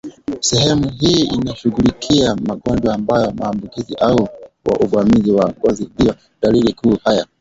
[0.39, 4.27] Sehemu hii inashughulikia magonjwa ambayo maambukizi au
[4.79, 7.25] uvamizi wa ngozi ndio dalili kuu Haya